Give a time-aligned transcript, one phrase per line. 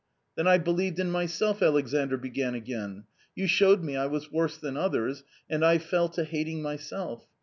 [0.35, 3.03] "Then I believed in myself," Alexandr began again;"
[3.35, 7.27] you showed me I was worse than others, and I fell to hating myself.